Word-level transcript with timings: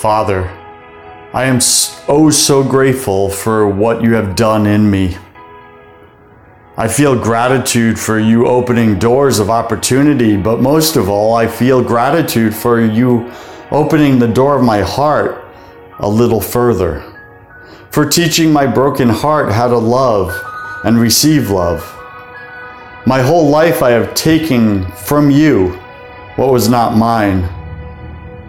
Father, 0.00 0.44
I 1.32 1.46
am 1.46 1.56
oh 2.06 2.30
so 2.30 2.62
grateful 2.62 3.28
for 3.28 3.68
what 3.68 4.00
you 4.00 4.14
have 4.14 4.36
done 4.36 4.64
in 4.64 4.88
me. 4.88 5.16
I 6.76 6.86
feel 6.86 7.20
gratitude 7.20 7.98
for 7.98 8.20
you 8.20 8.46
opening 8.46 9.00
doors 9.00 9.40
of 9.40 9.50
opportunity, 9.50 10.36
but 10.36 10.60
most 10.60 10.94
of 10.94 11.08
all, 11.08 11.34
I 11.34 11.48
feel 11.48 11.82
gratitude 11.82 12.54
for 12.54 12.80
you 12.80 13.32
opening 13.72 14.20
the 14.20 14.28
door 14.28 14.56
of 14.56 14.62
my 14.62 14.82
heart 14.82 15.44
a 15.98 16.08
little 16.08 16.40
further, 16.40 17.02
for 17.90 18.08
teaching 18.08 18.52
my 18.52 18.68
broken 18.68 19.08
heart 19.08 19.50
how 19.50 19.66
to 19.66 19.78
love 19.78 20.32
and 20.84 20.96
receive 20.96 21.50
love. 21.50 21.82
My 23.04 23.20
whole 23.20 23.48
life 23.48 23.82
I 23.82 23.90
have 23.90 24.14
taken 24.14 24.88
from 24.92 25.28
you 25.28 25.70
what 26.36 26.52
was 26.52 26.68
not 26.68 26.96
mine, 26.96 27.48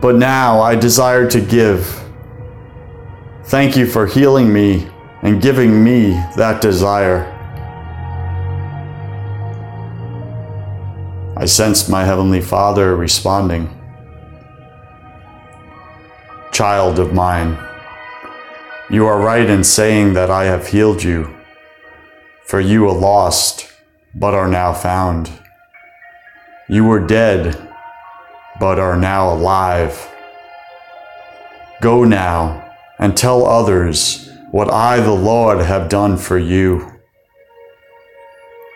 but 0.00 0.14
now 0.14 0.60
I 0.60 0.76
desire 0.76 1.28
to 1.30 1.40
give. 1.40 2.04
Thank 3.44 3.76
you 3.76 3.86
for 3.86 4.06
healing 4.06 4.52
me 4.52 4.88
and 5.22 5.42
giving 5.42 5.82
me 5.82 6.10
that 6.36 6.60
desire. 6.60 7.34
I 11.36 11.44
sensed 11.46 11.88
my 11.88 12.04
Heavenly 12.04 12.40
Father 12.40 12.96
responding. 12.96 13.74
Child 16.52 16.98
of 16.98 17.12
mine, 17.12 17.56
you 18.90 19.06
are 19.06 19.20
right 19.20 19.48
in 19.48 19.62
saying 19.62 20.14
that 20.14 20.30
I 20.30 20.44
have 20.44 20.68
healed 20.68 21.02
you, 21.02 21.36
for 22.46 22.60
you 22.60 22.82
were 22.82 22.92
lost, 22.92 23.70
but 24.14 24.34
are 24.34 24.48
now 24.48 24.72
found. 24.72 25.30
You 26.68 26.84
were 26.84 26.98
dead, 26.98 27.67
but 28.60 28.78
are 28.78 28.96
now 28.96 29.32
alive. 29.32 30.08
Go 31.80 32.04
now 32.04 32.74
and 32.98 33.16
tell 33.16 33.46
others 33.46 34.30
what 34.50 34.72
I, 34.72 35.00
the 35.00 35.12
Lord, 35.12 35.60
have 35.60 35.88
done 35.88 36.16
for 36.16 36.38
you. 36.38 36.92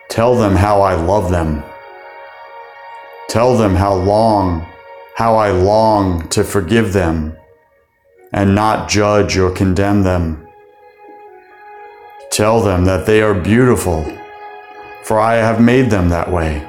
Tell 0.08 0.36
them 0.36 0.56
how 0.56 0.82
I 0.82 0.94
love 0.94 1.30
them 1.30 1.64
Tell 3.32 3.56
them 3.56 3.76
how 3.76 3.94
long, 3.94 4.66
how 5.16 5.36
I 5.36 5.52
long 5.52 6.28
to 6.28 6.44
forgive 6.44 6.92
them 6.92 7.34
and 8.30 8.54
not 8.54 8.90
judge 8.90 9.38
or 9.38 9.50
condemn 9.50 10.02
them. 10.02 10.46
Tell 12.30 12.60
them 12.60 12.84
that 12.84 13.06
they 13.06 13.22
are 13.22 13.32
beautiful, 13.32 14.04
for 15.02 15.18
I 15.18 15.36
have 15.36 15.62
made 15.62 15.88
them 15.88 16.10
that 16.10 16.30
way. 16.30 16.68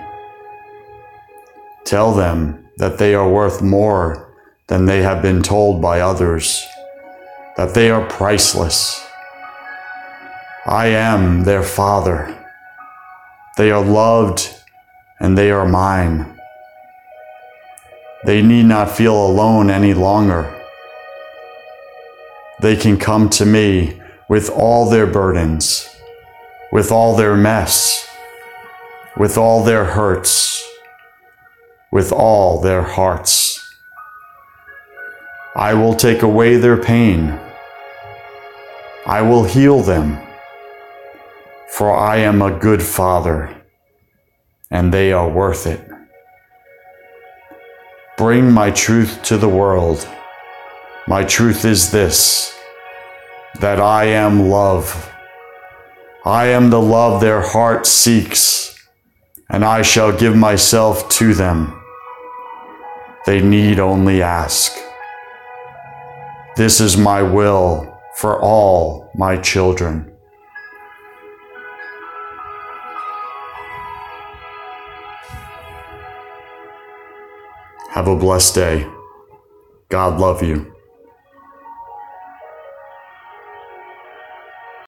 Tell 1.83 2.13
them 2.13 2.62
that 2.77 2.97
they 2.97 3.13
are 3.13 3.29
worth 3.29 3.61
more 3.61 4.33
than 4.67 4.85
they 4.85 5.01
have 5.01 5.21
been 5.21 5.41
told 5.41 5.81
by 5.81 5.99
others, 5.99 6.65
that 7.57 7.73
they 7.73 7.89
are 7.89 8.07
priceless. 8.09 9.05
I 10.65 10.87
am 10.87 11.43
their 11.43 11.63
Father. 11.63 12.39
They 13.57 13.69
are 13.69 13.83
loved 13.83 14.49
and 15.19 15.37
they 15.37 15.51
are 15.51 15.67
mine. 15.67 16.39
They 18.25 18.41
need 18.41 18.67
not 18.67 18.89
feel 18.89 19.15
alone 19.15 19.69
any 19.69 19.93
longer. 19.93 20.49
They 22.61 22.77
can 22.77 22.97
come 22.97 23.29
to 23.31 23.45
me 23.45 23.99
with 24.29 24.49
all 24.49 24.89
their 24.89 25.05
burdens, 25.05 25.89
with 26.71 26.91
all 26.91 27.17
their 27.17 27.35
mess, 27.35 28.07
with 29.17 29.37
all 29.37 29.63
their 29.63 29.83
hurts, 29.83 30.52
with 31.93 32.11
all 32.11 32.59
their 32.59 32.81
hearts. 32.81 33.63
I 35.55 35.75
will 35.75 35.93
take 35.93 36.23
away 36.23 36.57
their 36.57 36.75
pain. 36.75 37.39
I 39.05 39.21
will 39.21 39.43
heal 39.43 39.81
them, 39.81 40.17
for 41.69 41.95
I 41.95 42.17
am 42.17 42.41
a 42.41 42.57
good 42.57 42.81
father, 42.81 43.55
and 44.71 44.91
they 44.91 45.13
are 45.13 45.29
worth 45.29 45.67
it. 45.67 45.87
Bring 48.17 48.51
my 48.51 48.71
truth 48.71 49.21
to 49.25 49.37
the 49.37 49.55
world. 49.61 50.07
My 51.07 51.23
truth 51.23 51.63
is 51.63 51.91
this 51.91 52.57
that 53.59 53.79
I 53.79 54.05
am 54.05 54.49
love. 54.49 55.11
I 56.25 56.47
am 56.47 56.71
the 56.71 56.81
love 56.81 57.21
their 57.21 57.41
heart 57.41 57.85
seeks, 57.85 58.83
and 59.47 59.63
I 59.63 59.83
shall 59.83 60.11
give 60.11 60.35
myself 60.35 61.07
to 61.19 61.35
them. 61.35 61.81
They 63.25 63.41
need 63.41 63.79
only 63.79 64.21
ask. 64.21 64.77
This 66.57 66.81
is 66.81 66.97
my 66.97 67.21
will 67.21 67.97
for 68.17 68.41
all 68.41 69.09
my 69.15 69.37
children. 69.37 70.11
Have 77.91 78.07
a 78.07 78.15
blessed 78.15 78.55
day. 78.55 78.87
God 79.89 80.19
love 80.19 80.43
you. 80.43 80.72